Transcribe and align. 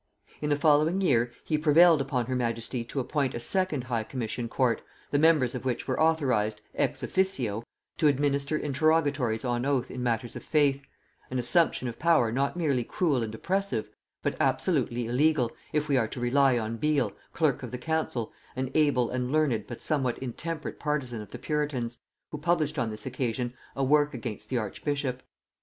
In 0.41 0.49
the 0.49 0.55
following 0.55 0.99
year 0.99 1.31
he 1.43 1.59
prevailed 1.59 2.01
upon 2.01 2.25
her 2.25 2.35
majesty 2.35 2.83
to 2.85 2.99
appoint 2.99 3.35
a 3.35 3.39
second 3.39 3.83
high 3.83 4.01
commission 4.03 4.49
court, 4.49 4.81
the 5.11 5.19
members 5.19 5.53
of 5.53 5.63
which 5.63 5.87
were 5.87 5.99
authorized, 6.01 6.59
ex 6.73 7.03
officio, 7.03 7.63
to 7.99 8.07
administer 8.07 8.57
interrogatories 8.57 9.45
on 9.45 9.63
oath 9.63 9.91
in 9.91 10.01
matters 10.01 10.35
of 10.35 10.41
faith; 10.43 10.81
an 11.29 11.37
assumption 11.37 11.87
of 11.87 11.99
power 11.99 12.31
not 12.31 12.57
merely 12.57 12.83
cruel 12.83 13.21
and 13.21 13.35
oppressive, 13.35 13.91
but 14.23 14.35
absolutely 14.39 15.05
illegal, 15.05 15.51
if 15.71 15.87
we 15.87 15.97
are 15.97 16.07
to 16.07 16.19
rely 16.19 16.57
on 16.57 16.77
Beal, 16.77 17.13
clerk 17.31 17.61
of 17.61 17.69
the 17.69 17.77
council, 17.77 18.33
an 18.55 18.71
able 18.73 19.11
and 19.11 19.31
learned 19.31 19.65
but 19.67 19.83
somewhat 19.83 20.17
intemperate 20.17 20.79
partisan 20.79 21.21
of 21.21 21.29
the 21.29 21.37
puritans, 21.37 21.99
who 22.31 22.39
published 22.39 22.79
on 22.79 22.89
this 22.89 23.05
occasion 23.05 23.53
a 23.75 23.83
work 23.83 24.15
against 24.15 24.49
the 24.49 24.57
archbishop. 24.57 25.21